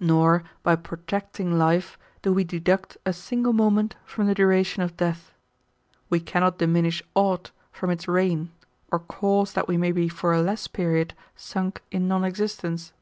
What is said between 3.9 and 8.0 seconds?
from the duration of death; we cannot diminish aught ^ from